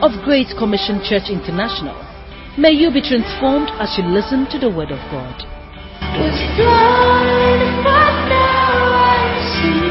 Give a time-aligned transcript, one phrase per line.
[0.00, 1.98] of Great Commission Church International.
[2.56, 5.42] May you be transformed as you listen to the Word of God.
[6.18, 9.82] Was blind, but now I see.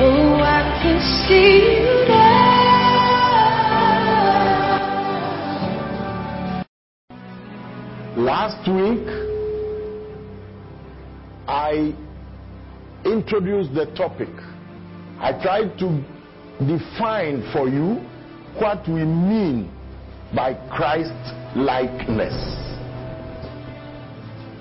[0.00, 2.58] Oh, I can see you now.
[8.18, 9.08] Last week,
[11.48, 11.94] I
[13.06, 14.28] introduced the topic.
[15.20, 16.04] I tried to
[16.66, 18.04] define for you
[18.56, 19.70] what we mean
[20.34, 21.12] by Christ
[21.56, 22.34] likeness.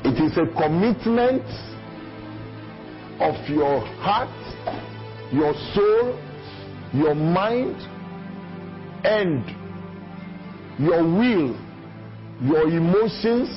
[0.03, 1.43] It is a commitment
[3.19, 4.29] of your heart,
[5.33, 6.19] your soul,
[6.93, 7.75] your mind,
[9.03, 9.43] and
[10.79, 11.57] your will,
[12.41, 13.49] your emotions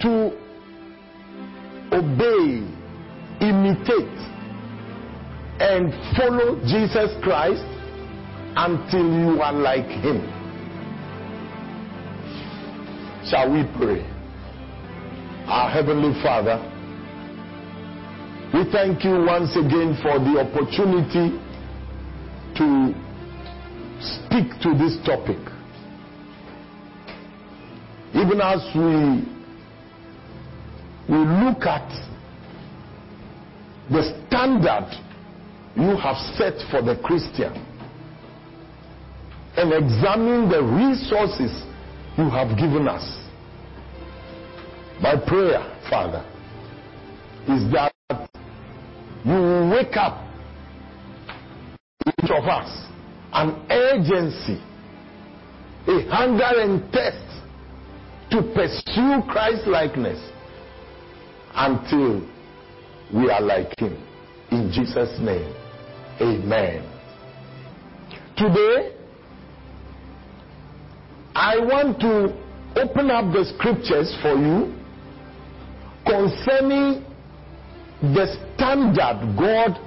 [0.00, 0.32] to
[1.92, 2.66] obey,
[3.40, 4.18] imitate,
[5.60, 7.73] and follow Jesus Christ
[8.56, 10.22] until you are like him.
[13.28, 14.02] Shall we pray?
[15.46, 16.58] Our Heavenly Father,
[18.54, 21.38] we thank you once again for the opportunity
[22.56, 22.94] to
[24.00, 25.38] speak to this topic.
[28.14, 29.24] Even as we,
[31.12, 31.90] we look at
[33.90, 34.88] the standard
[35.76, 37.52] you have set for the Christian
[39.56, 41.64] and examine the resources
[42.18, 43.04] you have given us.
[45.00, 46.24] My prayer, Father,
[47.48, 47.92] is that
[49.24, 50.24] you will wake up
[52.06, 52.84] each of us
[53.32, 54.62] an urgency,
[55.88, 57.24] a hunger and thirst
[58.30, 60.30] to pursue Christ likeness
[61.54, 62.20] until
[63.12, 63.96] we are like Him.
[64.50, 65.52] In Jesus' name.
[66.20, 66.90] Amen.
[68.36, 68.93] Today,
[71.34, 72.32] I want to
[72.80, 74.72] open up the scriptures for you
[76.06, 77.04] concerning
[78.00, 79.80] the standard God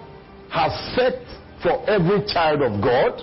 [0.52, 1.22] has set
[1.62, 3.22] for every child of God.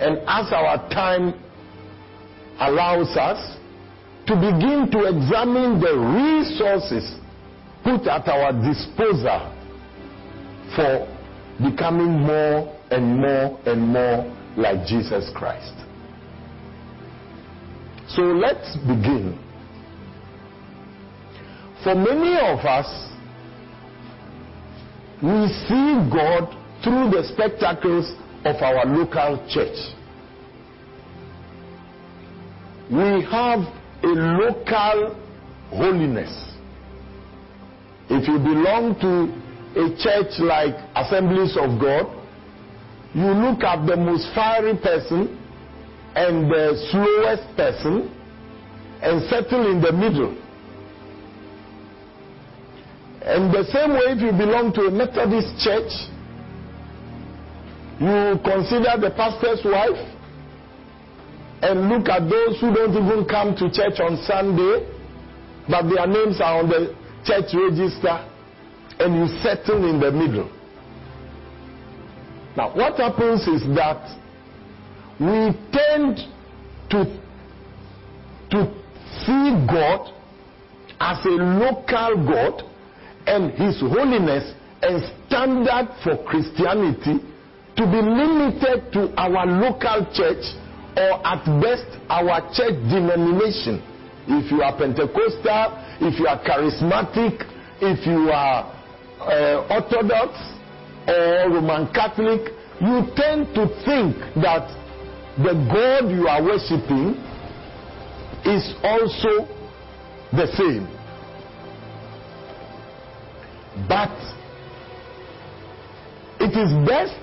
[0.00, 1.34] And as our time
[2.60, 3.56] allows us
[4.26, 7.20] to begin to examine the resources
[7.84, 9.52] put at our disposal
[10.74, 11.06] for
[11.62, 14.24] becoming more and more and more
[14.56, 15.83] like Jesus Christ.
[18.14, 19.36] So let's begin.
[21.82, 22.86] For many of us,
[25.20, 26.48] we see God
[26.84, 28.12] through the spectacles
[28.44, 29.76] of our local church.
[32.88, 33.60] We have
[34.02, 35.16] a local
[35.70, 36.30] holiness.
[38.10, 42.06] If you belong to a church like Assemblies of God,
[43.12, 45.40] you look at the most fiery person
[46.14, 48.10] and the slowest person
[49.02, 50.36] and settle in the middle.
[53.24, 55.90] And the same way, if you belong to a Methodist church,
[57.98, 59.98] you consider the pastor's wife
[61.62, 64.86] and look at those who don't even come to church on Sunday,
[65.68, 66.94] but their names are on the
[67.24, 68.20] church register
[69.00, 70.50] and you settle in the middle.
[72.56, 74.04] Now, what happens is that
[75.20, 76.18] we tend
[76.90, 77.04] to,
[78.50, 78.74] to
[79.24, 80.12] see God
[81.00, 82.62] as a local God
[83.26, 84.52] and His holiness
[84.82, 87.20] and standard for Christianity
[87.76, 90.44] to be limited to our local church
[90.96, 93.82] or at best our church denomination.
[94.26, 97.42] If you are Pentecostal, if you are charismatic,
[97.80, 98.72] if you are
[99.20, 100.38] uh, Orthodox
[101.08, 104.83] or Roman Catholic, you tend to think that
[105.38, 107.16] the God you are worshiping
[108.44, 109.48] is also
[110.32, 110.86] the same.
[113.88, 114.14] But
[116.40, 117.18] it is best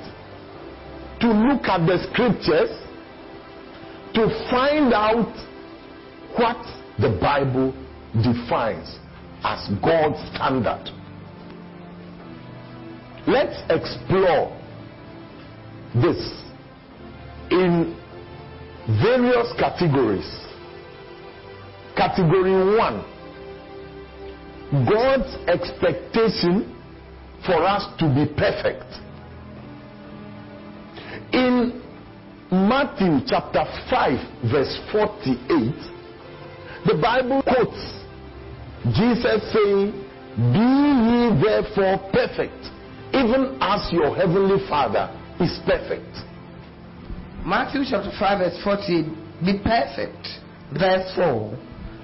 [1.22, 2.72] to look at the scriptures
[4.14, 5.32] to find out
[6.36, 6.58] what
[7.00, 7.72] the Bible
[8.22, 9.00] defines
[9.44, 10.90] as God's standard.
[13.26, 14.58] Let's explore
[15.96, 16.18] this
[17.52, 18.01] in
[19.00, 20.28] various categories.
[21.96, 23.06] Category one
[24.72, 26.64] God's expectation
[27.46, 28.88] for us to be perfect.
[31.34, 31.82] In
[32.50, 35.76] Matthew chapter 5, verse 48,
[36.86, 38.02] the Bible quotes
[38.96, 39.92] Jesus saying,
[40.56, 40.70] Be
[41.12, 42.64] ye therefore perfect,
[43.14, 45.12] even as your heavenly Father
[45.42, 46.31] is perfect.
[47.46, 49.04] Matthew chapter 5, verse 40
[49.44, 50.28] Be perfect,
[50.78, 51.58] therefore,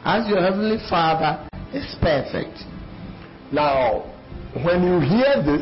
[0.04, 2.57] as your heavenly Father is perfect.
[3.51, 4.10] Now,
[4.66, 5.62] when you hear this,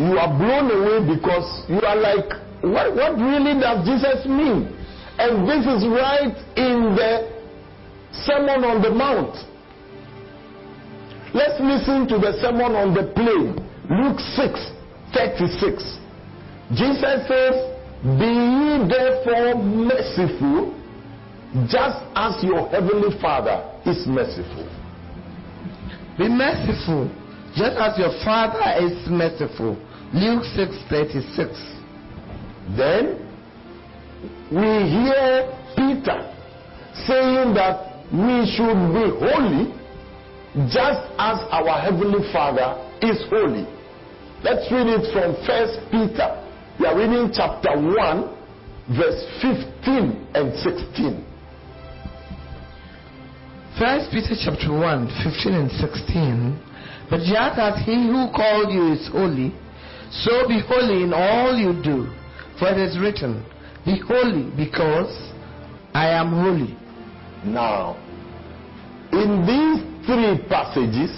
[0.00, 4.72] you are blown away because you are like, what, what really does Jesus mean?
[5.18, 7.30] And this is right in the
[8.24, 9.36] Sermon on the Mount.
[11.34, 13.60] Let's listen to the Sermon on the Plain,
[13.90, 14.72] Luke 6
[15.12, 16.03] 36.
[16.72, 17.54] Jesus says,
[18.02, 20.72] Be ye therefore merciful,
[21.68, 24.68] just as your heavenly Father is merciful.
[26.18, 27.10] Be merciful,
[27.54, 29.76] just as your Father is merciful.
[30.14, 31.74] Luke 6 36.
[32.76, 33.20] Then
[34.50, 36.32] we hear Peter
[37.06, 39.74] saying that we should be holy
[40.70, 43.66] just as our heavenly Father is holy.
[44.42, 46.43] Let's read it from First Peter.
[46.78, 51.24] We are reading chapter 1, verse 15 and 16.
[53.78, 56.60] First Peter chapter 1, 15 and 16.
[57.10, 59.54] But just as he who called you is holy,
[60.10, 62.10] so be holy in all you do.
[62.58, 63.46] For it is written,
[63.84, 65.14] Be holy because
[65.94, 66.76] I am holy.
[67.44, 67.94] Now,
[69.12, 71.14] in these three passages,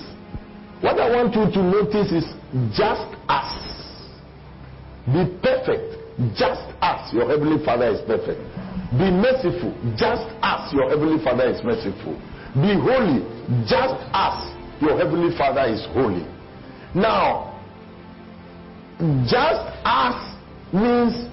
[0.82, 2.25] what I want you to notice is
[2.76, 3.66] just as.
[5.06, 5.97] Be perfect,
[6.35, 8.41] just as your heavenly Father is perfect.
[8.93, 12.14] Be merciful, just as your heavenly Father is merciful.
[12.55, 13.23] Be holy,
[13.69, 14.50] just as
[14.81, 16.26] your heavenly Father is holy.
[16.94, 17.53] Now,
[19.29, 20.14] just as
[20.73, 21.29] means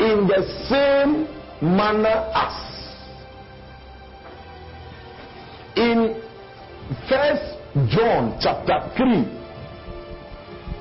[0.00, 1.28] in the same
[1.62, 2.64] manner as.
[5.76, 6.20] In
[7.08, 7.58] First
[7.90, 9.24] John chapter 3,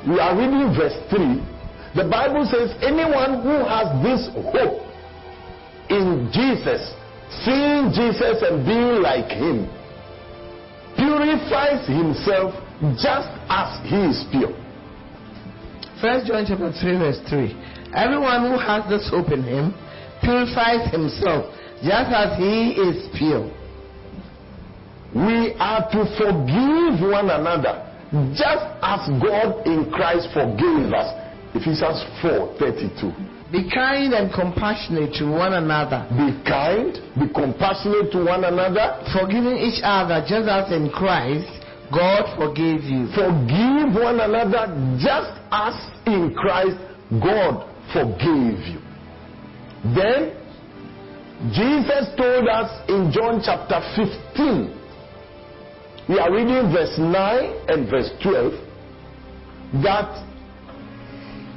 [0.09, 1.52] we are reading verse 3.
[1.95, 4.81] The Bible says, Anyone who has this hope
[5.89, 6.81] in Jesus,
[7.45, 9.69] seeing Jesus and being like him,
[10.97, 12.53] purifies himself
[12.97, 14.53] just as he is pure.
[16.01, 17.53] First John chapter 3 verse 3.
[17.95, 19.73] Everyone who has this hope in him
[20.21, 21.53] purifies himself
[21.85, 23.45] just as he is pure.
[25.13, 27.85] We are to forgive one another
[28.33, 31.22] just as God in Christ forgave us.
[31.53, 33.11] Ephesians 4 32.
[33.51, 39.57] Be kind and compassionate to one another, Be kind, be compassionate to one another, forgiving
[39.61, 41.45] each other just as in Christ
[41.93, 43.05] God forgave you.
[43.13, 45.75] forgive one another just as
[46.07, 46.77] in Christ
[47.21, 48.81] God forgave you.
[49.93, 50.33] Then
[51.53, 54.79] Jesus told us in John chapter 15,
[56.09, 58.53] we are reading verse 9 and verse 12,
[59.83, 60.32] that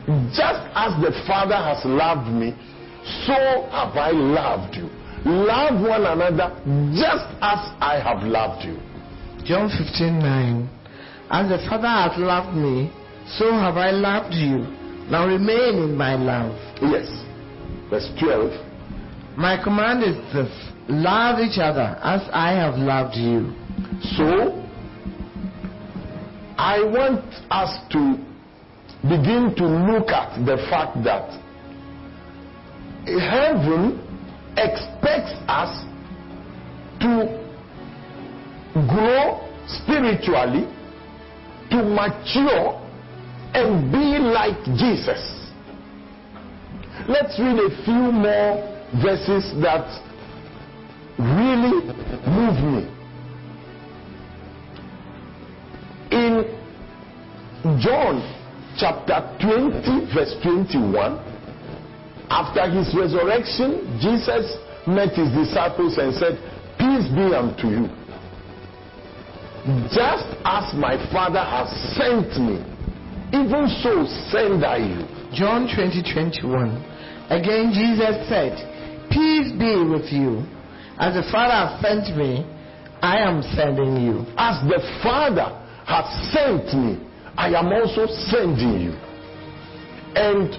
[0.06, 0.28] Mm.
[0.30, 2.54] just as the Father has loved me,
[3.26, 3.34] so
[3.70, 4.88] have I loved you.
[5.24, 6.54] Love one another
[6.94, 8.78] just as I have loved you.
[9.44, 10.70] John 15 9.
[11.30, 12.92] As the Father hath loved me,
[13.38, 14.58] so have I loved you.
[15.10, 16.54] Now remain in my love.
[16.80, 17.08] Yes.
[17.90, 18.52] Verse 12.
[19.36, 20.50] My command is this
[20.88, 23.52] love each other as I have loved you.
[24.16, 24.62] So,
[26.58, 28.16] I want us to
[29.08, 31.30] begin to look at the fact that
[33.06, 34.02] heaven
[34.56, 35.84] expects us
[37.00, 37.46] to
[38.88, 40.66] grow spiritually,
[41.70, 42.82] to mature,
[43.54, 45.50] and be like Jesus.
[47.08, 49.86] Let's read a few more verses that
[51.18, 51.84] really
[52.26, 52.92] move me.
[56.10, 58.35] In John
[58.78, 61.18] chapter 20, verse 21,
[62.28, 64.56] after his resurrection, Jesus
[64.86, 66.38] met his disciples and said,
[66.78, 67.86] Peace be unto you.
[69.90, 72.62] Just as my Father has sent me,
[73.34, 75.02] even so send I you.
[75.34, 76.70] John 20 21.
[77.30, 78.54] Again, Jesus said,
[79.10, 80.46] Peace be with you.
[80.98, 82.46] As the Father hath sent me,
[83.02, 84.24] I am sending you.
[84.38, 85.50] As the Father
[85.86, 87.05] has sent me,
[87.36, 88.94] I am also sending you.
[90.16, 90.56] And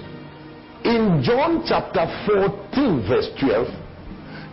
[0.86, 3.66] in John chapter 14, verse 12,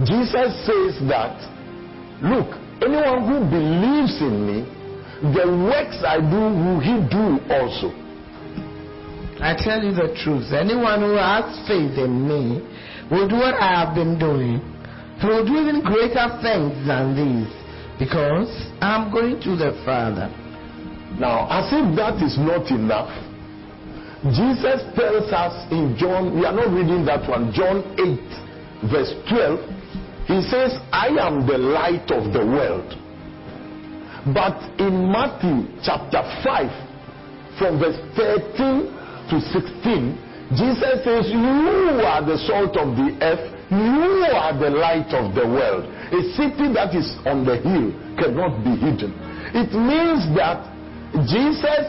[0.03, 1.37] Jesus says that,
[2.25, 2.49] Look,
[2.81, 4.57] anyone who believes in me,
[5.21, 7.93] the works I do will he do also.
[9.39, 10.51] I tell you the truth.
[10.51, 12.59] Anyone who has faith in me
[13.11, 14.59] will do what I have been doing.
[15.19, 17.53] He will do even greater things than these
[17.99, 18.49] because
[18.81, 20.27] I'm going to the Father.
[21.19, 23.09] Now, as if that is not enough,
[24.33, 29.75] Jesus tells us in John, we are not reading that one, John 8, verse 12,
[30.25, 32.89] he says, I am the light of the world.
[34.33, 38.89] But in Matthew chapter 5, from verse 13
[39.29, 45.13] to 16, Jesus says, You are the salt of the earth, you are the light
[45.13, 45.85] of the world.
[45.85, 49.13] A city that is on the hill cannot be hidden.
[49.53, 50.74] It means that
[51.27, 51.85] Jesus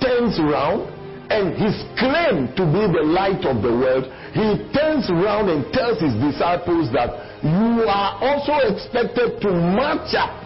[0.00, 0.90] turns around
[1.30, 6.00] and his claim to be the light of the world, he turns around and tells
[6.00, 7.10] his disciples that
[7.42, 10.44] you are also expected to match up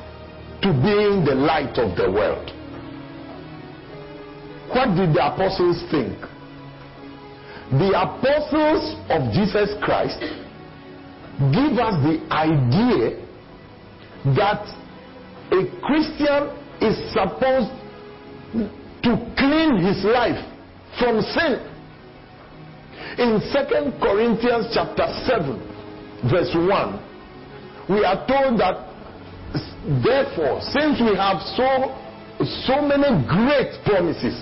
[0.62, 2.50] to being the light of the world.
[4.70, 6.18] What did the apostles think?
[7.70, 10.20] The apostles of Jesus Christ
[11.52, 13.24] give us the idea
[14.36, 14.66] that
[15.52, 17.70] a Christian is supposed
[18.52, 20.40] to clean his life
[20.98, 21.60] from sin.
[23.18, 28.84] In 2 Corinthians chapter 7, verse 1, we are told that
[30.04, 31.94] therefore, since we have so
[32.38, 34.36] so many great promises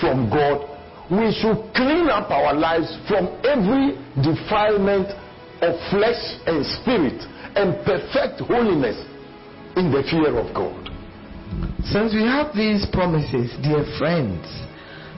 [0.00, 0.66] from God,
[1.10, 5.06] we should clean up our lives from every defilement
[5.62, 7.22] of flesh and spirit
[7.54, 8.98] and perfect holiness
[9.76, 10.87] in the fear of God.
[11.88, 14.44] Since we have these promises, dear friends,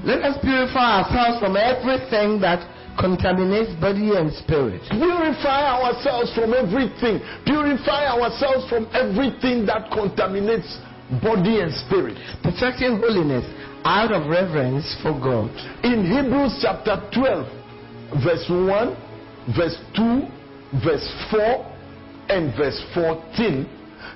[0.04, 2.64] let us purify ourselves from everything that
[2.99, 4.80] contaminates body and spirit.
[4.88, 7.20] Purify ourselves from everything.
[7.44, 10.78] Purify ourselves from everything that contaminates
[11.22, 12.16] body and spirit.
[12.42, 13.44] Perfecting holiness
[13.84, 15.50] out of reverence for God.
[15.82, 21.66] In Hebrews chapter 12, verse 1, verse 2, verse 4,
[22.28, 23.66] and verse 14,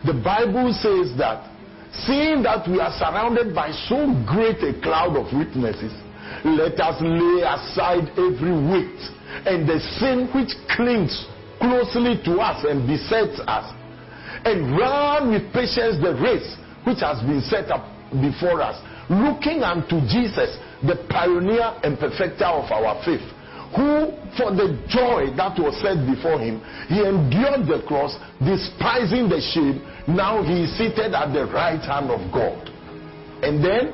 [0.07, 1.51] the Bible says that
[2.03, 5.95] seeing that we are surrounded by so great a cloud of witnesses,
[6.45, 9.01] let us lay aside every weight
[9.47, 11.27] and the sin which clings
[11.61, 13.67] closely to us and besets us,
[14.45, 17.87] and run with patience the race which has been set up
[18.21, 18.77] before us,
[19.09, 23.25] looking unto Jesus, the pioneer and perfecter of our faith,
[23.75, 29.41] who, for the joy that was set before him, he endured the cross, despising the
[29.41, 29.83] shame.
[30.07, 32.69] Now he is seated at the right hand of God.
[33.43, 33.93] And then,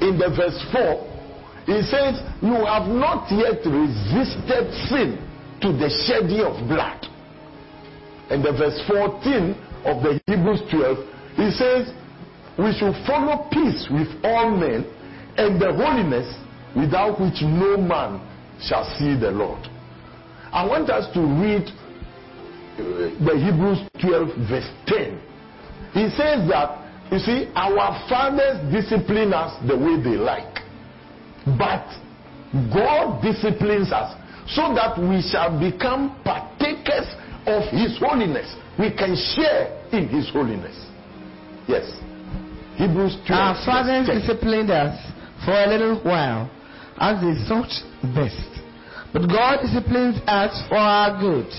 [0.00, 1.10] in the verse 4,
[1.66, 5.16] he says, You have not yet resisted sin
[5.60, 7.06] to the shedding of blood.
[8.30, 10.98] And the verse 14 of the Hebrews 12,
[11.36, 11.92] he says,
[12.58, 14.84] We should follow peace with all men
[15.36, 16.28] and the holiness
[16.76, 18.20] without which no man
[18.60, 19.66] shall see the Lord.
[20.52, 21.70] I want us to read
[23.24, 25.20] the Hebrews 12, verse 10.
[25.92, 26.76] He says that,
[27.10, 30.62] you see, our fathers discipline us the way they like,
[31.58, 31.84] but
[32.72, 34.14] God disciplines us
[34.48, 37.06] so that we shall become partakers
[37.46, 38.54] of His holiness.
[38.78, 40.74] We can share in His holiness.
[41.66, 41.86] Yes.
[42.76, 43.30] Hebrews 12.
[43.30, 44.96] Our fathers disciplined us
[45.44, 46.50] for a little while
[46.98, 47.70] as they thought
[48.14, 48.50] best.
[49.12, 51.50] But God disciplines us for our good,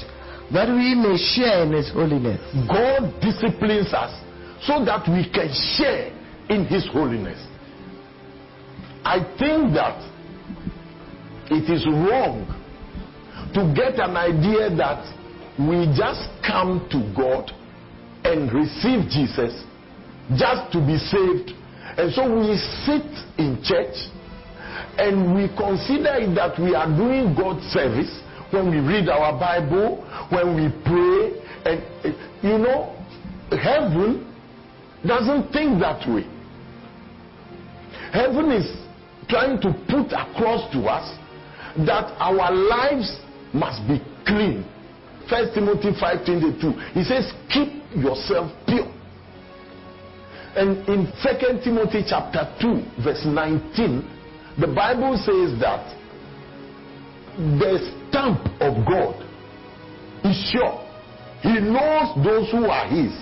[0.53, 2.39] that we may share in His holiness.
[2.67, 4.11] God disciplines us
[4.61, 6.11] so that we can share
[6.49, 7.39] in His holiness.
[9.03, 9.97] I think that
[11.49, 12.45] it is wrong
[13.53, 15.03] to get an idea that
[15.57, 17.51] we just come to God
[18.23, 19.65] and receive Jesus
[20.37, 21.51] just to be saved.
[21.97, 22.55] And so we
[22.85, 23.95] sit in church
[24.97, 28.20] and we consider that we are doing God's service
[28.51, 31.81] when we read our Bible, when we pray, and
[32.43, 32.95] you know,
[33.51, 34.27] heaven
[35.05, 36.25] doesn't think that way.
[38.11, 38.67] Heaven is
[39.29, 41.17] trying to put across to us
[41.87, 43.19] that our lives
[43.53, 44.65] must be clean.
[45.29, 46.71] First Timothy 5:22.
[46.93, 48.87] He says, "Keep yourself pure."
[50.55, 54.03] And in 2 Timothy chapter 2, verse 19,
[54.57, 55.95] the Bible says that
[57.37, 59.15] the stamp of God
[60.23, 60.79] is sure.
[61.41, 63.13] He knows those who are his.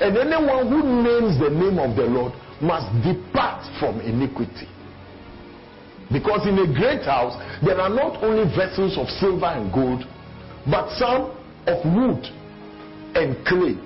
[0.00, 4.68] And anyone who names the name of the Lord must depart from iniquity.
[6.12, 10.04] Because in a great house, there are not only vessels of silver and gold,
[10.70, 12.24] but some of wood
[13.14, 13.76] and clay.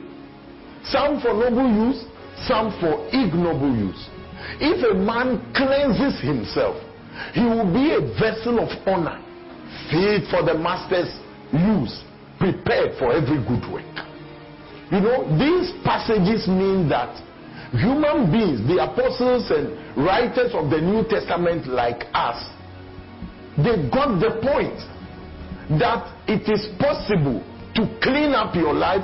[0.85, 2.05] Some for noble use,
[2.47, 4.09] some for ignoble use.
[4.61, 6.77] If a man cleanses himself,
[7.33, 9.21] he will be a vessel of honor,
[9.91, 11.11] fit for the master's
[11.53, 12.03] use,
[12.39, 13.95] prepared for every good work.
[14.91, 17.15] You know, these passages mean that
[17.73, 22.39] human beings, the apostles and writers of the New Testament like us,
[23.57, 24.79] they got the point
[25.81, 27.43] that it is possible
[27.75, 29.03] to clean up your life,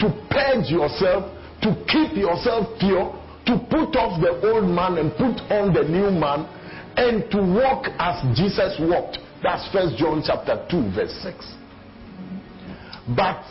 [0.00, 3.14] to purge yourself, to keep yourself pure,
[3.46, 6.46] to put off the old man and put on the new man,
[6.96, 9.18] and to walk as Jesus walked.
[9.42, 11.54] That's First John chapter 2, verse 6.
[13.16, 13.44] But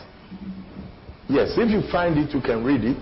[1.28, 2.98] yes, if you find it, you can read it.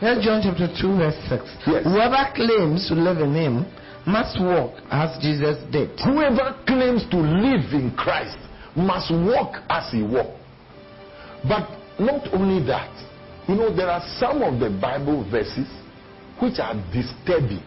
[0.00, 1.42] First John chapter 2 verse 6.
[1.66, 1.84] Yes.
[1.84, 3.66] Whoever claims to live in him
[4.06, 5.90] must walk as Jesus did.
[6.00, 8.38] Whoever claims to live in Christ
[8.76, 10.38] must walk as he walked.
[11.42, 11.68] But
[11.98, 12.94] not only that,
[13.48, 15.68] you know, there are some of the Bible verses
[16.40, 17.62] which are disturbing.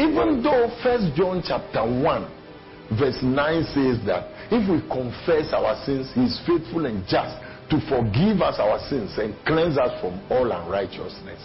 [0.00, 6.10] Even though First John chapter 1 verse 9 says that if we confess our sins,
[6.14, 7.36] he is faithful and just
[7.70, 11.38] to forgive us our sins and cleanse us from all unrighteousness.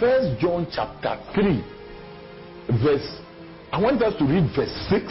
[0.00, 1.62] First John chapter 3
[2.82, 3.20] verse
[3.70, 5.04] I want us to read verse 6,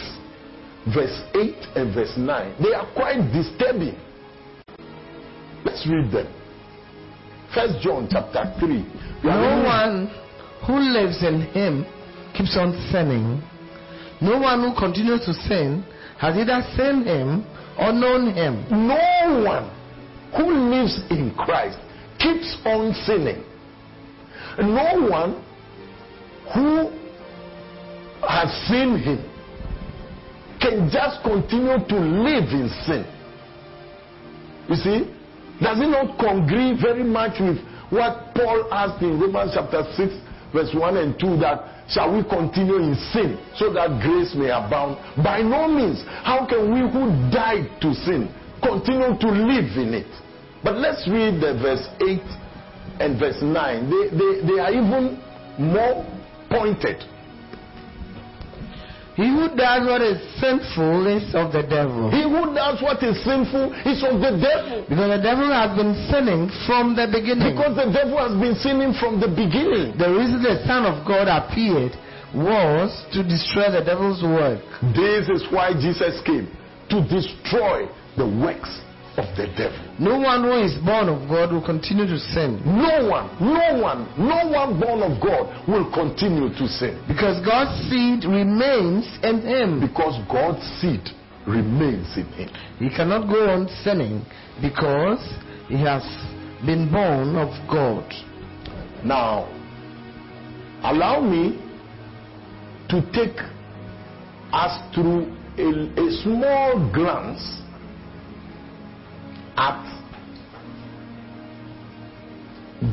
[0.92, 2.56] verse 8 and verse 9.
[2.60, 3.94] They are quite disturbing.
[5.64, 6.26] Let's read them.
[7.54, 8.68] First John chapter 3.
[8.68, 10.10] We No reading- one
[10.66, 11.86] who lives in him
[12.38, 13.42] keeps on sinning.
[14.20, 15.84] No one who continues to sin
[16.20, 17.44] has either seen him
[17.78, 18.64] or known him.
[18.70, 19.66] No one
[20.36, 21.78] who lives in Christ
[22.18, 23.42] keeps on sinning.
[24.58, 25.44] No one
[26.54, 26.90] who
[28.26, 29.18] has seen him
[30.60, 33.04] can just continue to live in sin.
[34.68, 35.14] You see,
[35.60, 37.58] does it not congree very much with
[37.90, 40.12] what Paul asked in Romans chapter 6,
[40.52, 44.96] verse 1 and 2 that shall we continue in sin so that grace may abound?
[45.22, 46.04] By no means.
[46.06, 48.28] How can we who died to sin
[48.62, 50.10] continue to live in it?
[50.62, 52.20] But let's read the verse 8
[53.00, 53.90] and verse 9.
[53.90, 55.20] They, they, they are even
[55.58, 56.04] more
[56.50, 57.04] pointed.
[59.18, 62.06] He who does what is sinful is of the devil.
[62.06, 64.86] He who does what is sinful is of the devil.
[64.86, 67.50] Because the devil has been sinning from the beginning.
[67.50, 69.98] Because the devil has been sinning from the beginning.
[69.98, 71.98] the reason the Son of God appeared
[72.30, 74.62] was to destroy the devil's work.
[74.94, 76.46] This is why Jesus came
[76.86, 78.70] to destroy the works
[79.18, 79.76] of the devil.
[79.98, 82.62] No one who is born of God will continue to sin.
[82.64, 87.74] No one, no one, no one born of God will continue to sin Because God's
[87.90, 89.80] seed remains in him.
[89.80, 91.02] because God's seed
[91.46, 92.48] remains in him.
[92.78, 94.24] He cannot go on sinning
[94.62, 95.20] because
[95.68, 96.02] he has
[96.64, 98.06] been born of God.
[99.04, 99.46] Now,
[100.82, 101.58] allow me
[102.90, 103.36] to take
[104.52, 105.68] us through a,
[106.00, 107.62] a small glance
[109.58, 109.82] at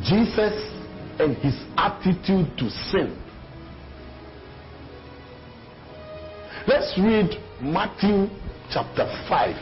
[0.03, 0.57] Jesus
[1.19, 3.21] and his attitude to sin.
[6.67, 8.27] Let's read Matthew
[8.71, 9.55] chapter 5.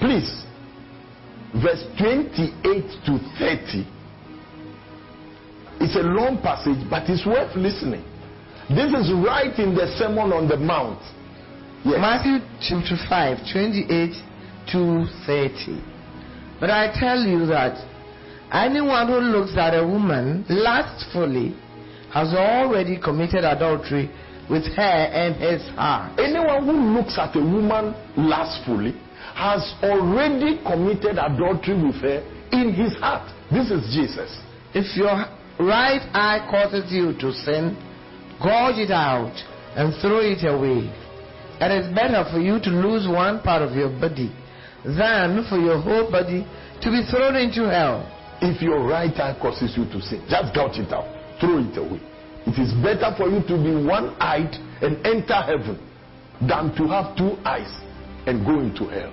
[0.00, 0.44] Please,
[1.62, 3.86] verse 28 to 30.
[5.78, 8.02] It's a long passage, but it's worth listening.
[8.70, 11.02] This is right in the Sermon on the Mount.
[11.86, 12.00] Yes.
[12.00, 14.10] Matthew chapter 5, 28
[14.72, 16.58] to 30.
[16.58, 17.78] But I tell you that
[18.50, 21.54] anyone who looks at a woman lustfully
[22.12, 24.10] has already committed adultery
[24.50, 26.18] with her in his heart.
[26.18, 28.90] Anyone who looks at a woman lustfully
[29.36, 32.18] has already committed adultery with her
[32.50, 33.30] in his heart.
[33.52, 34.36] This is Jesus.
[34.74, 35.22] If your
[35.60, 37.78] right eye causes you to sin,
[38.42, 39.38] gouge it out
[39.76, 41.05] and throw it away.
[41.60, 44.32] It is better for you to lose one part of your body
[44.84, 46.46] than for your whole body
[46.82, 48.04] to be thrown into hell.
[48.40, 51.08] If your right eye causes you to sin, just gouge it out,
[51.40, 52.00] throw it away.
[52.46, 54.52] It is better for you to be one eyed
[54.84, 55.80] and enter heaven
[56.40, 57.72] than to have two eyes
[58.28, 59.10] and go into hell.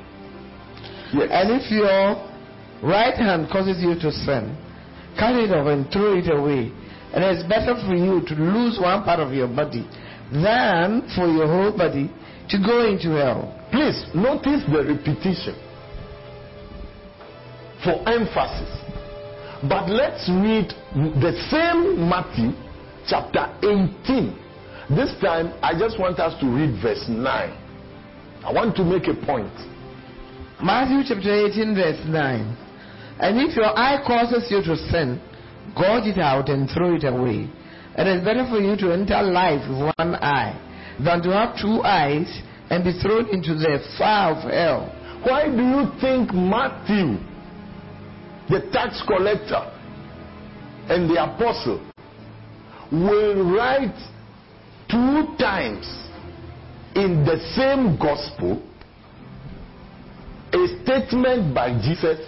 [1.14, 1.30] Yes.
[1.32, 2.20] And if your
[2.84, 4.58] right hand causes you to sin,
[5.18, 6.70] cut it off and throw it away.
[7.16, 9.88] And it's better for you to lose one part of your body
[10.34, 12.12] than for your whole body
[12.50, 13.54] to go into hell.
[13.72, 15.56] Please notice the repetition
[17.84, 18.70] for emphasis.
[19.68, 20.70] But let's read
[21.24, 22.52] the same Matthew
[23.08, 24.40] chapter 18.
[24.90, 27.20] This time, I just want us to read verse 9.
[27.20, 29.54] I want to make a point.
[30.62, 32.58] Matthew chapter 18, verse 9.
[33.20, 35.22] And if your eye causes you to sin,
[35.76, 37.48] gouge it out and throw it away.
[37.98, 40.60] It is better for you to enter life with one eye
[41.00, 44.90] than to have two eyes and be thrown into the fire of hell.
[45.24, 47.18] Why do you think Matthew,
[48.50, 49.72] the tax collector,
[50.90, 51.80] and the apostle
[52.92, 53.96] will write
[54.90, 55.86] two times
[56.96, 58.62] in the same gospel
[60.54, 62.20] a statement by Jesus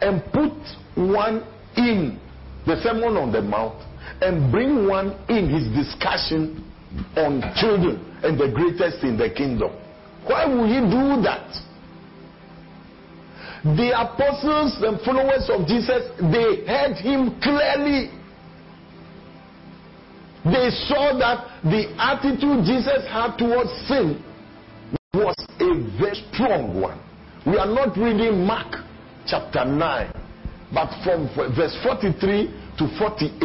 [0.00, 0.52] and put
[0.96, 2.18] one in
[2.66, 3.80] the Sermon on the Mount
[4.20, 6.71] and bring one in his discussion
[7.16, 9.72] on children and the greatest in the kingdom?
[10.24, 11.50] Why would he do that?
[13.64, 18.10] The apostles and followers of Jesus, they heard him clearly.
[20.44, 24.22] They saw that the attitude Jesus had towards sin
[25.14, 26.98] was a very strong one.
[27.46, 28.82] We are not reading Mark
[29.26, 30.12] chapter 9,
[30.74, 33.40] but from verse 43 to 48,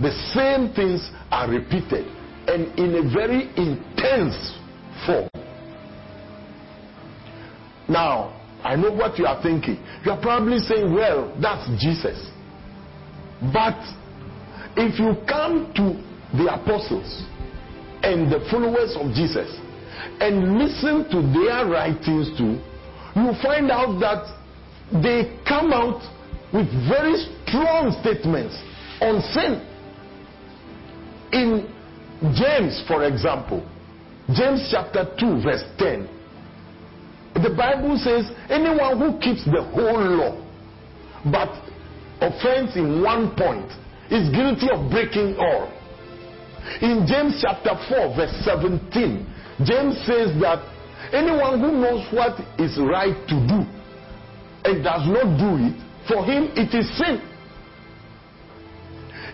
[0.00, 2.04] the same things are repeated
[2.48, 4.58] and in a very intense
[5.06, 5.28] form.
[7.88, 9.78] Now, I know what you are thinking.
[10.04, 12.30] You are probably saying, well, that's Jesus.
[13.52, 13.78] But
[14.76, 15.98] if you come to
[16.36, 17.26] the apostles
[18.02, 19.50] and the followers of Jesus
[20.20, 22.58] and listen to their writings too,
[23.14, 24.24] you find out that
[25.02, 26.00] they come out
[26.52, 27.14] with very
[27.46, 28.54] strong statements
[29.00, 29.68] on sin.
[31.32, 31.66] In
[32.30, 33.66] James, for example,
[34.32, 36.08] James chapter 2, verse 10,
[37.42, 40.38] the Bible says, anyone who keeps the whole law
[41.24, 41.50] but
[42.20, 43.66] offends in one point
[44.10, 45.66] is guilty of breaking all.
[46.80, 49.26] In James chapter 4, verse 17,
[49.64, 50.62] James says that
[51.12, 53.66] anyone who knows what is right to do
[54.64, 55.74] and does not do it,
[56.06, 57.18] for him it is sin.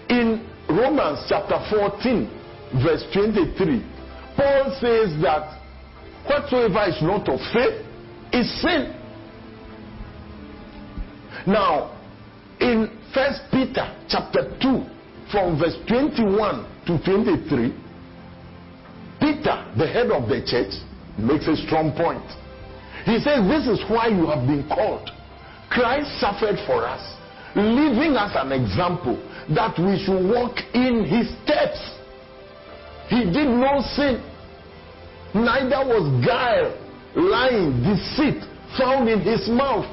[0.08, 2.37] In Romans chapter 14,
[2.82, 3.84] verse 23,
[4.36, 5.60] Paul says that
[6.26, 7.84] whatsoever is not of faith
[8.32, 8.94] is sin.
[11.46, 11.96] Now,
[12.60, 14.84] in First Peter chapter 2,
[15.32, 17.74] from verse 21 to 23,
[19.20, 20.72] Peter, the head of the church,
[21.18, 22.24] makes a strong point.
[23.04, 25.10] He says, This is why you have been called.
[25.70, 27.02] Christ suffered for us,
[27.56, 29.16] leaving us an example
[29.54, 31.97] that we should walk in his steps.
[33.08, 34.22] He did no sin,
[35.34, 36.76] neither was guile,
[37.16, 38.44] lying, deceit
[38.76, 39.86] found in his mouth.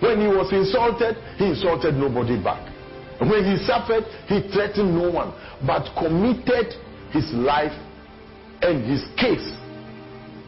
[0.00, 2.66] When he was insulted, he insulted nobody back.
[3.20, 5.34] When he suffered, he threatened no one,
[5.66, 6.74] but committed
[7.12, 7.76] his life
[8.62, 9.44] and his case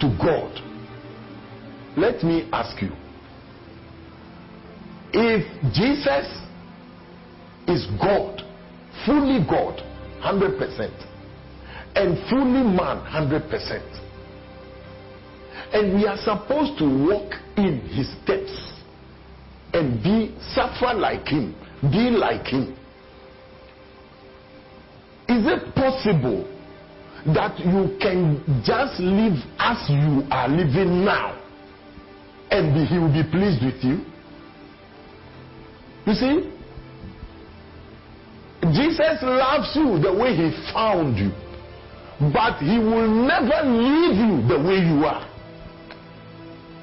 [0.00, 0.58] to God.
[1.96, 2.92] Let me ask you
[5.12, 5.44] if
[5.74, 6.26] Jesus
[7.68, 8.42] is God,
[9.04, 9.82] fully God,
[10.22, 10.90] 100%,
[11.94, 14.02] and fully man, 100%,
[15.72, 18.72] and we are supposed to walk in his steps
[19.72, 22.76] and be suffer like him, be like him.
[25.28, 26.46] Is it possible
[27.34, 31.38] that you can just live as you are living now
[32.50, 34.04] and he will be pleased with you?
[36.04, 36.52] You see,
[38.70, 41.32] Jesus loves you the way he found you,
[42.32, 45.26] but he will never leave you the way you are.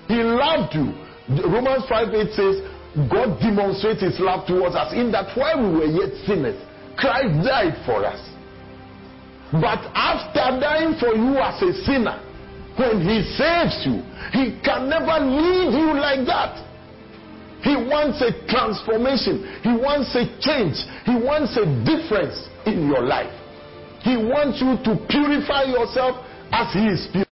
[0.09, 0.91] He loved you.
[1.47, 2.55] Romans 5 8 says,
[3.09, 6.59] God demonstrates his love towards us in that while we were yet sinners,
[6.97, 8.19] Christ died for us.
[9.53, 12.19] But after dying for you as a sinner,
[12.75, 14.03] when he saves you,
[14.35, 16.68] he can never leave you like that.
[17.63, 19.43] He wants a transformation.
[19.63, 20.79] He wants a change.
[21.03, 23.31] He wants a difference in your life.
[24.01, 27.27] He wants you to purify yourself as he is pure.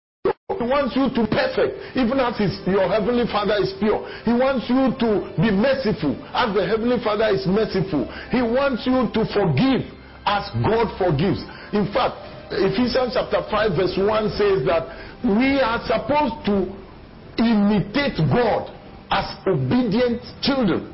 [0.57, 4.03] He wants you to perfect, even as his, your heavenly Father is pure.
[4.27, 5.09] He wants you to
[5.39, 8.07] be merciful, as the heavenly Father is merciful.
[8.31, 9.87] He wants you to forgive,
[10.27, 11.39] as God forgives.
[11.71, 12.19] In fact,
[12.51, 14.87] Ephesians chapter 5, verse 1 says that
[15.23, 16.67] we are supposed to
[17.37, 18.71] imitate God
[19.11, 20.93] as obedient children.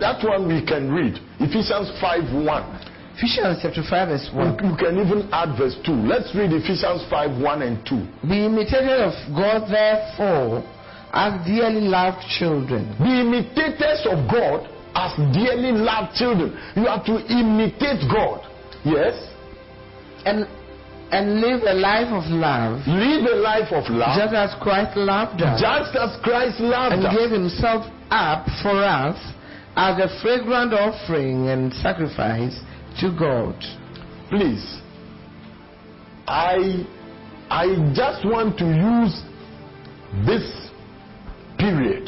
[0.00, 1.18] That one we can read.
[1.40, 2.90] Ephesians 5 1.
[3.16, 4.64] Ephesians chapter 5, verse 1.
[4.64, 5.92] You can even add verse 2.
[5.92, 8.28] Let's read Ephesians 5 1 and 2.
[8.28, 10.62] Be imitators of God, therefore,
[11.12, 12.86] as dearly loved children.
[13.02, 16.54] Be imitators of God as dearly loved children.
[16.76, 18.46] You have to imitate God.
[18.84, 19.18] Yes?
[20.24, 20.46] And
[21.12, 24.16] and live a life of love, Live a life of love.
[24.16, 27.16] just as Christ loved us Just as Christ loved and us.
[27.16, 29.18] gave himself up for us
[29.76, 32.58] as a fragrant offering and sacrifice
[33.00, 33.54] to God.
[34.30, 34.80] Please.
[36.26, 36.86] I
[37.50, 39.22] I just want to use
[40.26, 40.46] this
[41.58, 42.06] period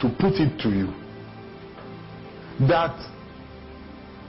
[0.00, 0.92] to put it to you
[2.68, 2.96] that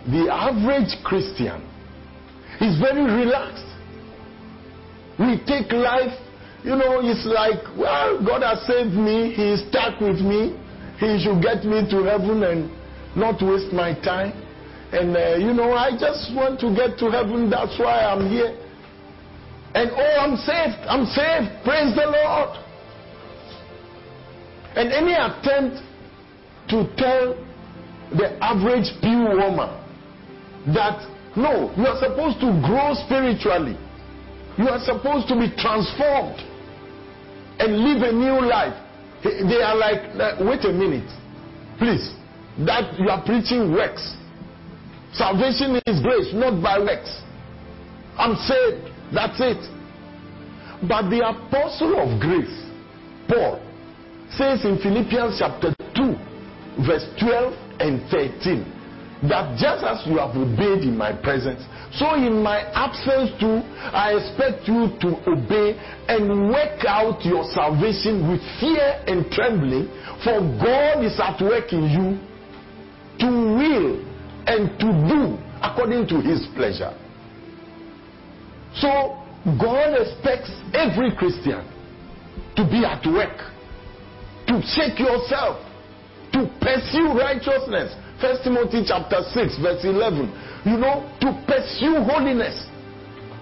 [0.08, 1.60] the average Christian
[2.62, 3.68] is very relaxed.
[5.20, 6.16] We take life,
[6.64, 10.56] you know, it's like, well, God has saved me, He is stuck with me,
[11.00, 12.72] He should get me to heaven and
[13.18, 14.32] not waste my time.
[14.94, 18.56] And, uh, you know, I just want to get to heaven, that's why I'm here.
[19.76, 22.64] And oh, I'm saved, I'm saved, praise the Lord.
[24.78, 25.84] And any attempt
[26.70, 27.36] to tell
[28.16, 29.77] the average pew woman
[30.74, 31.00] that
[31.38, 33.78] no, you are supposed to grow spiritually,
[34.58, 36.42] you are supposed to be transformed
[37.60, 38.74] and live a new life.
[39.24, 41.10] They are like, uh, wait a minute,
[41.78, 42.10] please,
[42.66, 44.02] that you are preaching works.
[45.14, 47.22] Salvation is grace, not by works.
[48.18, 49.62] I'm saved, that's it.
[50.90, 52.66] But the apostle of grace,
[53.30, 53.62] Paul,
[54.30, 58.77] says in Philippians chapter 2, verse 12 and 13,
[59.24, 61.64] that just as you have obeyed in my presence,
[61.98, 65.74] so in my absence too, I expect you to obey
[66.08, 69.90] and work out your salvation with fear and trembling,
[70.24, 72.08] for God is at work in you
[73.20, 74.06] to will
[74.46, 76.94] and to do according to his pleasure.
[78.76, 79.18] So
[79.58, 81.66] God expects every Christian
[82.56, 83.38] to be at work,
[84.48, 85.66] to shake yourself,
[86.34, 87.96] to pursue righteousness.
[88.22, 90.66] First Timothy chapter 6, verse 11.
[90.66, 92.56] You know, to pursue holiness,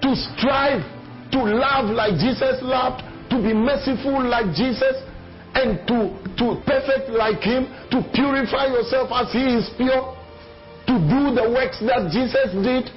[0.02, 0.84] to strive
[1.32, 4.96] to love like Jesus loved, to be merciful like Jesus,
[5.56, 10.16] and to, to perfect like him, to purify yourself as he is pure,
[10.88, 12.88] to do the works that Jesus did,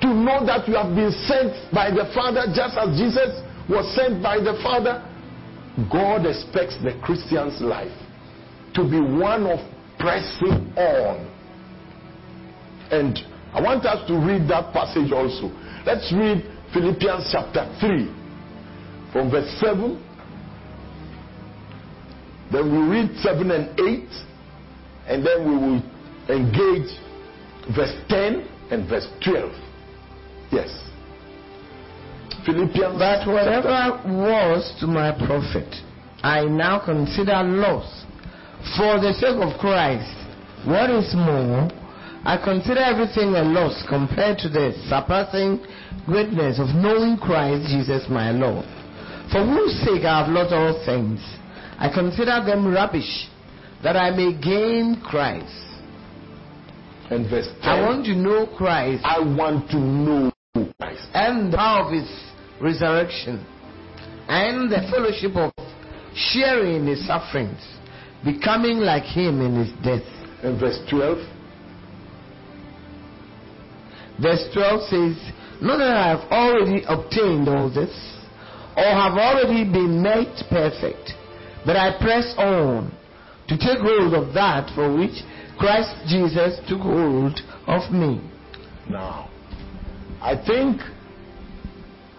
[0.00, 4.22] to know that you have been sent by the Father just as Jesus was sent
[4.22, 5.04] by the Father.
[5.90, 7.92] God expects the Christian's life
[8.74, 9.60] to be one of
[10.02, 11.30] pressing on.
[12.90, 13.18] And
[13.54, 15.46] I want us to read that passage also.
[15.86, 16.42] Let's read
[16.74, 19.96] Philippians chapter 3 from verse 7.
[22.50, 24.08] Then we read 7 and 8.
[25.06, 25.82] And then we will
[26.28, 26.90] engage
[27.74, 29.52] verse 10 and verse 12.
[30.50, 30.68] Yes.
[32.44, 32.98] Philippians.
[32.98, 35.72] But whatever was to my profit,
[36.22, 38.04] I now consider loss
[38.76, 40.10] for the sake of Christ.
[40.64, 41.68] What is more,
[42.24, 45.58] I consider everything a loss compared to the surpassing
[46.06, 48.64] greatness of knowing Christ Jesus my Lord,
[49.30, 51.18] for whose sake I have lost all things.
[51.78, 53.28] I consider them rubbish,
[53.82, 55.50] that I may gain Christ.
[57.10, 57.68] and verse 10.
[57.68, 60.30] I want to know Christ I want to know
[60.78, 61.02] Christ.
[61.12, 62.08] and the power of his
[62.60, 63.44] resurrection
[64.28, 65.50] and the fellowship of
[66.14, 67.58] sharing in his sufferings,
[68.24, 70.06] becoming like him in his death.
[70.42, 71.18] And verse 12.
[74.20, 77.90] Verse 12 says, Not that I have already obtained all this,
[78.76, 81.12] or have already been made perfect,
[81.64, 82.92] but I press on
[83.48, 85.22] to take hold of that for which
[85.58, 88.20] Christ Jesus took hold of me.
[88.88, 89.30] Now,
[90.20, 90.80] I think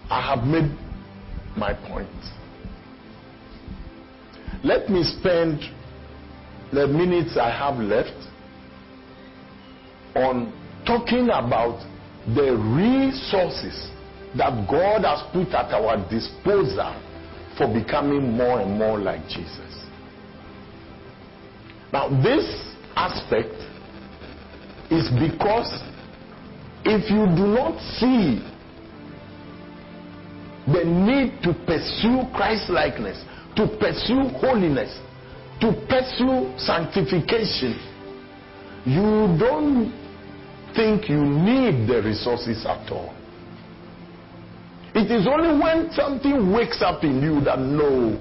[0.09, 0.71] I have made
[1.57, 2.09] my point.
[4.63, 5.61] Let me spend
[6.73, 8.17] the minutes I have left
[10.15, 10.51] on
[10.86, 11.79] talking about
[12.36, 13.89] the resources
[14.38, 16.99] that God has put at our disposal
[17.57, 19.86] for becoming more and more like Jesus.
[21.91, 22.45] Now, this
[22.95, 23.53] aspect
[24.89, 25.69] is because
[26.86, 28.41] if you do not see
[30.65, 33.23] the need to pursue Christ likeness,
[33.55, 34.99] to pursue holiness,
[35.63, 37.80] to pursue sanctification,
[38.84, 39.95] you don't
[40.76, 43.15] think you need the resources at all.
[44.93, 48.19] It is only when something wakes up in you that no,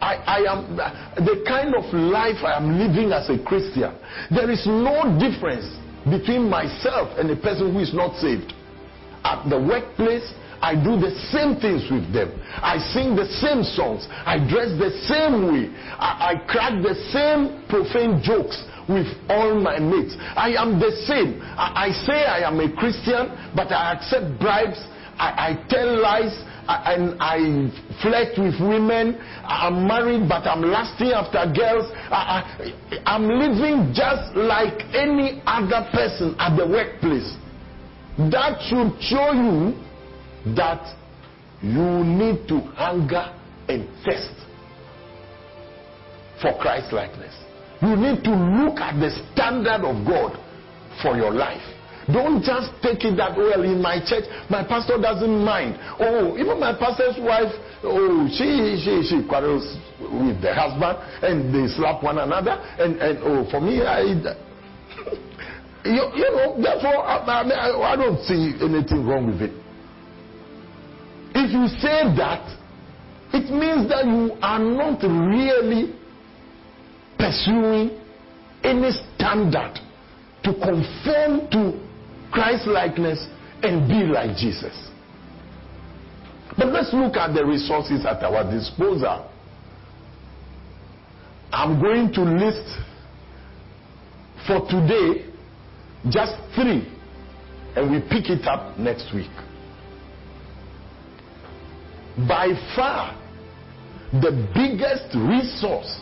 [0.00, 0.76] I, I am
[1.16, 3.92] the kind of life I am living as a Christian.
[4.30, 5.66] There is no difference
[6.06, 8.52] between myself and a person who is not saved.
[9.24, 12.30] At the workplace, I do the same things with them.
[12.62, 14.06] I sing the same songs.
[14.10, 15.74] I dress the same way.
[15.98, 20.14] I, I crack the same profane jokes with all my mates.
[20.38, 21.42] I am the same.
[21.42, 24.78] I, I say I am a Christian, but I accept bribes.
[25.18, 26.32] I, I tell lies.
[26.62, 27.38] I, and I
[28.00, 29.18] flirt with women.
[29.42, 31.90] I'm married, but I'm lasting after girls.
[32.06, 37.34] I, I, I'm living just like any other person at the workplace.
[38.30, 39.74] That should show you
[40.56, 40.82] that
[41.62, 43.32] you need to hunger
[43.68, 44.34] and thirst
[46.40, 47.34] for Christ likeness.
[47.80, 50.38] You need to look at the standard of God
[51.02, 51.62] for your life.
[52.10, 54.24] Don't just take it that well in my church.
[54.50, 55.78] My pastor doesn't mind.
[56.00, 59.62] Oh, even my pastor's wife, oh, she she she quarrels
[60.02, 62.58] with the husband and they slap one another.
[62.78, 64.02] And and oh, for me, I
[65.86, 69.54] you, you know, therefore I, I, I don't see anything wrong with it.
[71.44, 72.46] If you say that,
[73.34, 75.92] it means that you are not really
[77.18, 77.98] pursuing
[78.62, 79.74] any standard
[80.44, 81.80] to conform to
[82.30, 83.26] Christ likeness
[83.60, 84.88] and be like Jesus.
[86.56, 89.28] But let's look at the resources at our disposal.
[91.52, 92.78] I'm going to list
[94.46, 95.26] for today
[96.08, 96.86] just three,
[97.74, 99.30] and we pick it up next week.
[102.16, 103.18] By far,
[104.12, 106.00] the biggest resource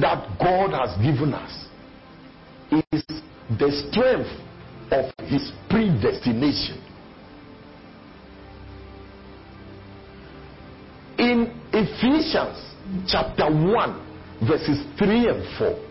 [0.00, 1.66] that God has given us
[2.92, 3.02] is
[3.58, 4.30] the strength
[4.90, 6.82] of His predestination.
[11.18, 12.74] In Ephesians
[13.08, 15.86] chapter 1, verses 3 and 4,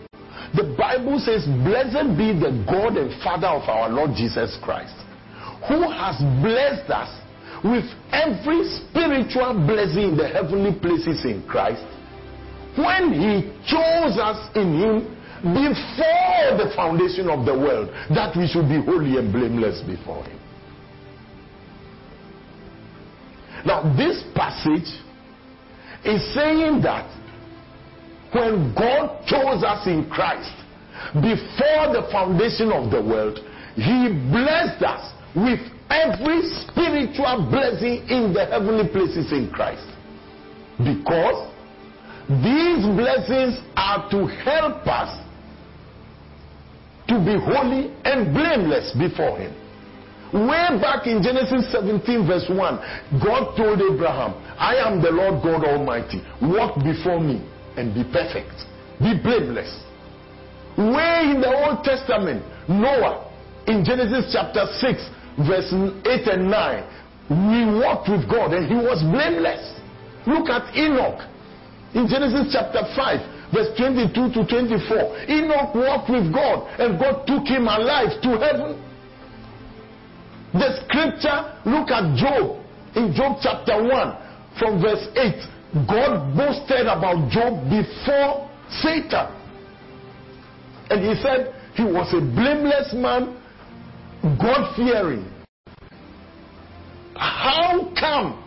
[0.54, 4.94] the Bible says, Blessed be the God and Father of our Lord Jesus Christ,
[5.68, 7.22] who has blessed us
[7.64, 11.84] with every spiritual blessing in the heavenly places in Christ
[12.76, 18.68] when he chose us in him before the foundation of the world that we should
[18.68, 20.38] be holy and blameless before him.
[23.64, 24.88] Now, this passage
[26.04, 27.08] is saying that
[28.32, 30.52] when God chose us in Christ
[31.14, 33.38] before the foundation of the world,
[33.74, 35.60] he blessed us with
[35.90, 39.86] every spiritual blessing in the heavenly places in Christ.
[40.78, 41.52] Because
[42.28, 45.22] these blessings are to help us
[47.08, 49.54] to be holy and blameless before Him.
[50.32, 55.64] Way back in Genesis 17, verse 1, God told Abraham, I am the Lord God
[55.64, 56.20] Almighty.
[56.42, 57.46] Walk before me
[57.76, 58.66] and be perfect,
[58.98, 59.70] be blameless.
[60.76, 63.32] Way in the Old Testament, Noah,
[63.68, 66.84] in Genesis chapter 6, verse 8 and 9,
[67.28, 69.80] we walked with God and he was blameless.
[70.26, 71.20] Look at Enoch
[71.94, 75.30] in Genesis chapter 5, verse 22 to 24.
[75.30, 78.78] Enoch walked with God and God took him alive to heaven.
[80.54, 82.62] The scripture, look at Job
[82.96, 85.56] in Job chapter 1 from verse 8.
[85.86, 88.48] God boasted about Job before
[88.80, 89.28] Satan.
[90.88, 93.36] And he said he was a blameless man,
[94.40, 95.30] God fearing.
[97.14, 98.42] How come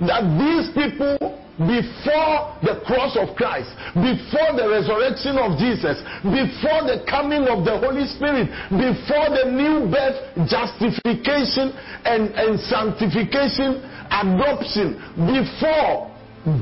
[0.00, 7.04] that these people before the cross of Christ, before the resurrection of Jesus, before the
[7.04, 10.16] coming of the Holy Spirit, before the new birth,
[10.48, 11.76] justification
[12.08, 14.96] and, and sanctification, adoption,
[15.28, 16.08] before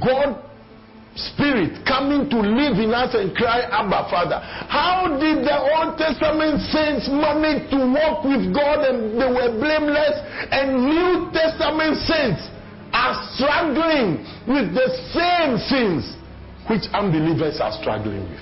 [0.02, 0.47] God
[1.16, 4.38] Spirit coming to live in us and cry, Abba, Father.
[4.70, 10.16] How did the Old Testament saints manage to walk with God and they were blameless,
[10.52, 12.42] and New Testament saints
[12.92, 16.18] are struggling with the same sins
[16.70, 18.40] which unbelievers are struggling with.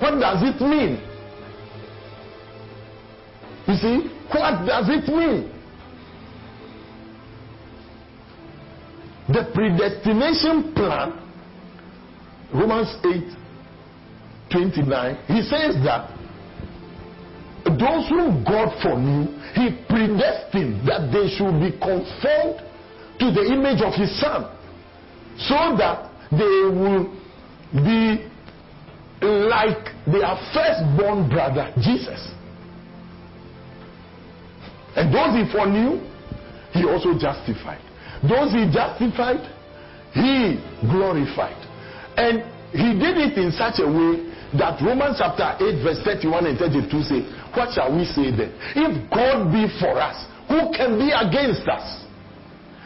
[0.00, 1.00] What does it mean?
[3.68, 5.52] You see, what does it mean?
[9.28, 11.25] The predestination plan,
[12.54, 13.46] Romans 8
[14.50, 16.10] 29, he says that
[17.64, 22.62] those whom God foreknew, he predestined that they should be conformed
[23.18, 24.46] to the image of his son
[25.36, 27.10] so that they will
[27.74, 28.30] be
[29.20, 32.30] like their firstborn brother Jesus.
[34.94, 36.00] And those he foreknew,
[36.72, 37.82] he also justified.
[38.22, 39.42] Those he justified,
[40.12, 41.65] he glorified.
[42.16, 42.42] And
[42.72, 47.02] he did it in such a way that Romans chapter 8, verse 31 and 32
[47.02, 47.20] say,
[47.54, 48.52] What shall we say then?
[48.74, 50.16] If God be for us,
[50.48, 52.04] who can be against us?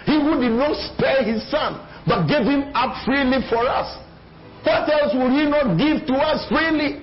[0.06, 3.98] He who did not spare his son, but gave him up freely for us.
[4.64, 7.02] What else will he not give to us freely?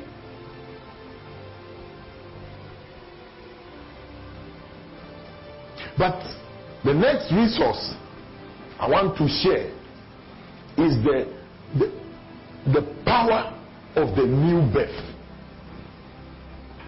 [5.97, 6.21] But
[6.83, 7.93] the next resource
[8.79, 9.65] I want to share
[10.77, 11.33] is the,
[11.79, 12.06] the,
[12.65, 13.53] the power
[13.95, 15.03] of the new birth.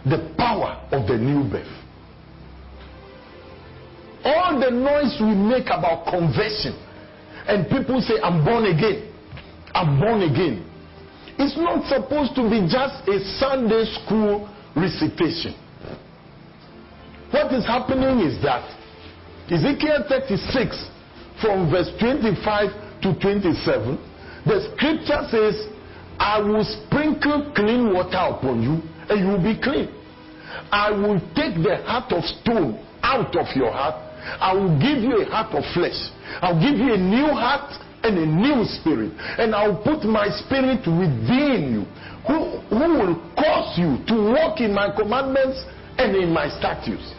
[0.05, 1.67] The power of the new birth.
[4.23, 6.75] All the noise we make about conversion,
[7.47, 9.11] and people say, I'm born again.
[9.73, 10.65] I'm born again.
[11.37, 15.55] It's not supposed to be just a Sunday school recitation.
[17.31, 18.67] What is happening is that
[19.49, 20.89] Ezekiel 36,
[21.41, 23.97] from verse 25 to 27,
[24.49, 25.69] the scripture says,
[26.17, 29.93] I will sprinkle clean water upon you, and you will be clean.
[30.71, 33.95] I will take the heart of stone out of your heart.
[34.41, 35.97] I will give you a heart of flesh.
[36.41, 37.71] I'll give you a new heart
[38.03, 39.13] and a new spirit.
[39.37, 41.83] And I'll put my spirit within you,
[42.25, 45.63] who, who will cause you to walk in my commandments
[45.97, 47.13] and in my statutes.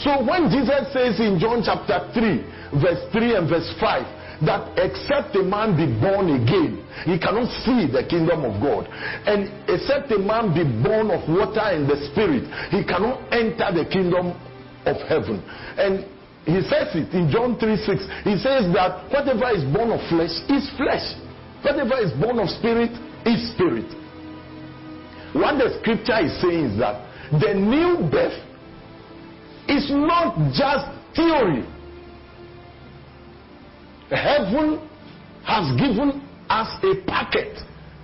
[0.00, 5.36] So when Jesus says in John chapter 3, verse 3 and verse 5, that except
[5.36, 8.88] a man be born again, he cannot see the kingdom of God.
[9.28, 13.84] And except a man be born of water and the spirit, he cannot enter the
[13.88, 14.32] kingdom
[14.88, 15.44] of heaven.
[15.76, 16.08] And
[16.48, 18.24] he says it in John 3 6.
[18.24, 21.04] He says that whatever is born of flesh is flesh,
[21.60, 22.90] whatever is born of spirit
[23.28, 23.88] is spirit.
[25.36, 28.34] What the scripture is saying is that the new birth
[29.68, 31.62] is not just theory.
[34.10, 34.80] Heaven
[35.44, 37.58] has given us a packet.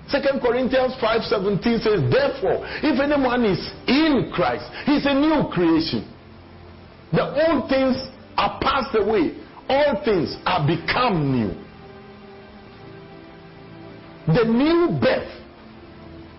[0.08, 6.06] Second Corinthians 5:17 says, Therefore, if anyone is in Christ, he's a new creation.
[7.12, 7.96] The old things
[8.36, 9.34] are passed away,
[9.68, 11.50] all things are become new.
[14.26, 15.30] The new birth,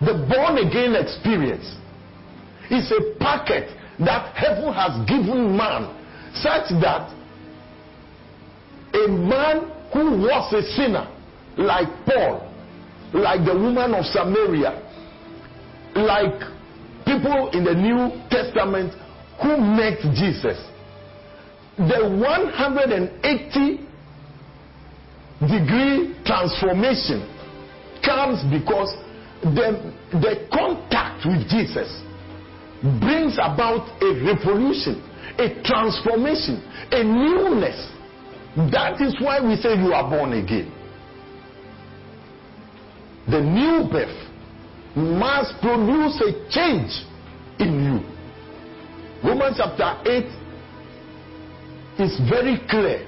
[0.00, 1.76] the born again experience,
[2.70, 3.68] is a packet
[4.00, 5.94] that heaven has given man
[6.34, 7.12] such that
[8.94, 11.06] a man who was a sinner,
[11.56, 12.52] like Paul,
[13.12, 14.82] like the woman of Samaria,
[15.94, 16.40] like
[17.04, 18.92] people in the New Testament
[19.42, 20.58] who met Jesus,
[21.76, 23.88] the 180
[25.40, 27.22] degree transformation
[28.04, 28.90] comes because
[29.42, 32.02] the, the contact with Jesus
[33.00, 35.02] brings about a revolution,
[35.38, 37.97] a transformation, a newness.
[38.58, 40.72] That is why we say you are born again.
[43.30, 44.26] The new birth
[44.96, 46.90] must produce a change
[47.60, 48.02] in you.
[49.22, 50.24] Romans chapter 8
[52.02, 53.06] is very clear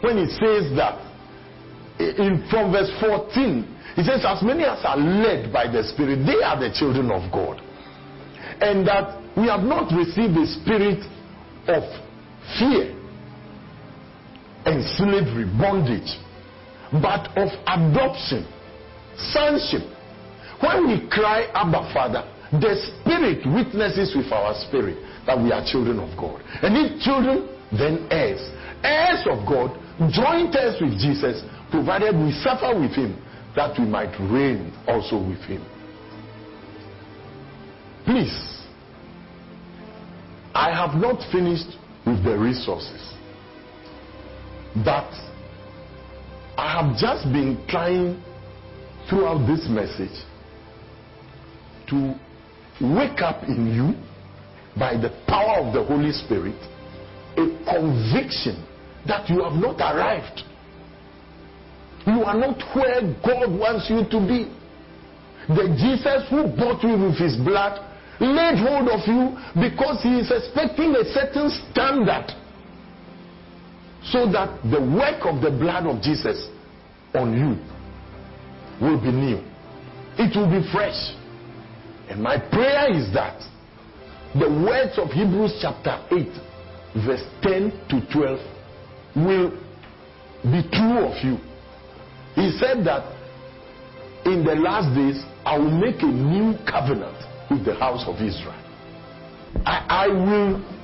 [0.00, 0.94] when it says that
[1.98, 3.64] in from verse 14
[3.96, 7.30] it says as many as are led by the spirit they are the children of
[7.32, 7.60] god
[8.60, 10.98] and that we have not received the spirit
[11.66, 11.82] of
[12.58, 12.97] fear
[14.64, 16.18] and slavery, bondage,
[16.92, 18.46] but of adoption,
[19.32, 19.82] sonship.
[20.60, 24.96] When we cry, Abba Father, the Spirit witnesses with our spirit
[25.26, 26.42] that we are children of God.
[26.62, 28.40] And if children, then heirs.
[28.82, 29.76] Heirs of God,
[30.10, 33.20] joint heirs with Jesus, provided we suffer with Him,
[33.54, 35.64] that we might reign also with Him.
[38.06, 38.64] Please,
[40.54, 43.12] I have not finished with the resources.
[44.84, 45.10] But
[46.56, 48.22] I have just been trying
[49.08, 50.24] throughout this message
[51.88, 52.14] to
[52.80, 53.94] wake up in you
[54.78, 56.56] by the power of the Holy Spirit
[57.36, 58.64] a conviction
[59.06, 60.42] that you have not arrived.
[62.06, 64.50] You are not where God wants you to be.
[65.48, 67.80] The Jesus who bought you with his blood
[68.20, 72.34] laid hold of you because he is expecting a certain standard
[74.04, 76.48] so that the work of the blood of Jesus
[77.14, 77.56] on you
[78.80, 79.42] will be new.
[80.18, 81.14] It will be fresh.
[82.08, 83.40] And my prayer is that
[84.34, 88.38] the words of Hebrews chapter 8, verse 10 to 12,
[89.16, 89.50] will
[90.44, 91.38] be true of you.
[92.34, 93.14] He said that
[94.24, 97.16] in the last days, I will make a new covenant
[97.50, 98.54] with the house of Israel.
[99.64, 100.77] I, I will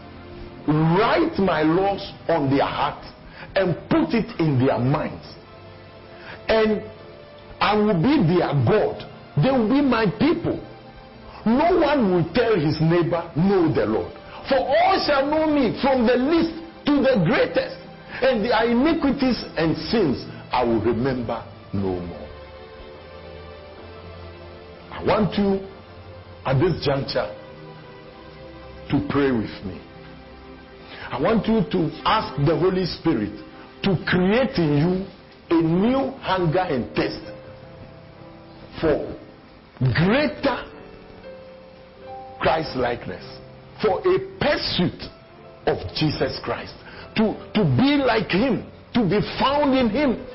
[0.66, 3.04] write my laws on their heart
[3.54, 5.26] and put it in their minds.
[6.48, 6.82] And
[7.60, 9.02] I will be their God.
[9.36, 10.60] They will be my people.
[11.46, 14.12] No one will tell his neighbor, Know the Lord.
[14.48, 17.76] For all shall know me from the least to the greatest,
[18.22, 22.28] and their iniquities and sins I will remember no more.
[24.92, 25.66] I want you
[26.46, 27.34] at this juncture
[28.90, 29.83] to pray with me.
[31.14, 33.30] I want you to ask the Holy Spirit
[33.84, 35.06] to create in you
[35.48, 37.22] a new hunger and thirst
[38.80, 39.14] for
[39.94, 40.58] greater
[42.40, 43.22] Christ likeness,
[43.80, 45.06] for a pursuit
[45.66, 46.74] of Jesus Christ,
[47.14, 50.26] to, to be like Him, to be found in Him,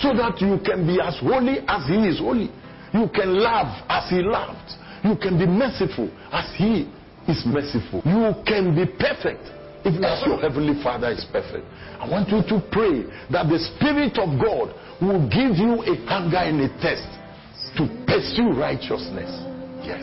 [0.00, 2.50] so that you can be as holy as He is holy.
[2.92, 4.68] You can love as He loved.
[5.04, 6.90] You can be merciful as He
[7.28, 8.02] is merciful.
[8.04, 9.52] You can be perfect
[9.86, 11.64] even as your Heavenly Father is perfect.
[12.00, 16.42] I want you to pray that the Spirit of God will give you a hunger
[16.42, 17.06] and a thirst
[17.78, 19.30] to pursue righteousness.
[19.86, 20.02] Yes.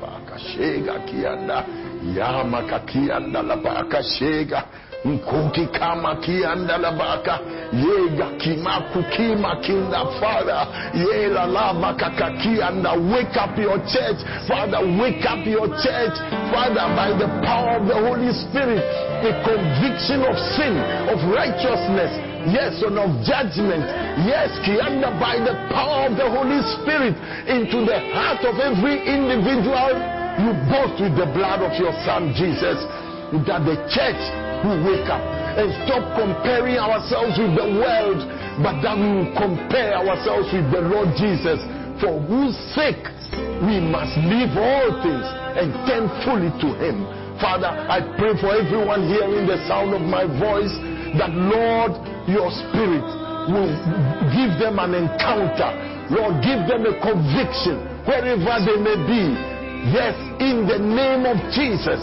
[0.00, 1.66] Baka shega kianda.
[2.14, 4.62] Yama kakianda la baka shega.
[5.04, 7.38] Nkoki kama kianda la baka.
[7.72, 10.66] Yega kimaku kima kinda Father.
[10.94, 12.92] Yela la baka kakianda.
[12.92, 14.18] Wake up your church.
[14.48, 16.16] Father, wake up your church.
[16.50, 18.82] Father, by the power of the Holy Spirit,
[19.22, 20.74] a conviction of sin,
[21.10, 22.12] of righteousness,
[22.50, 23.86] yes, and of judgment.
[24.26, 27.14] Yes, Kianda, by the power of the Holy Spirit,
[27.46, 29.94] into the heart of every individual,
[30.42, 32.82] you boast with the blood of your Son Jesus,
[33.46, 34.22] that the church
[34.64, 35.22] will wake up
[35.58, 38.20] and stop comparing ourselves with the world,
[38.62, 41.58] but that we will compare ourselves with the Lord Jesus,
[41.98, 43.02] for whose sake
[43.66, 45.26] we must leave all things
[45.58, 47.02] and turn fully to Him.
[47.42, 50.74] Father, I pray for everyone hearing the sound of my voice
[51.18, 51.94] that, Lord,
[52.26, 53.06] your Spirit
[53.50, 53.70] will
[54.34, 55.70] give them an encounter.
[56.10, 59.24] Lord, give them a conviction wherever they may be.
[59.94, 62.02] Yes, in the name of Jesus,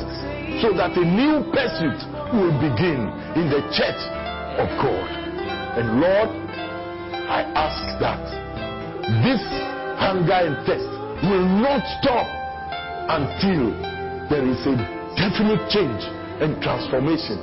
[0.63, 1.99] so that a new pursuit
[2.33, 4.01] will begin in the church
[4.57, 5.09] of God.
[5.77, 6.29] And Lord,
[7.27, 8.23] I ask that
[9.25, 9.41] this
[9.99, 10.87] hunger and thirst
[11.25, 12.27] will not stop
[13.09, 13.75] until
[14.29, 14.75] there is a
[15.19, 16.01] definite change
[16.41, 17.37] and transformation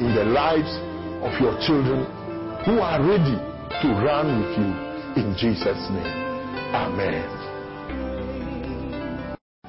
[0.00, 0.70] in the lives
[1.22, 2.06] of your children
[2.64, 3.36] who are ready
[3.82, 4.70] to run with you
[5.22, 6.24] in Jesus' name.
[6.74, 7.24] Amen.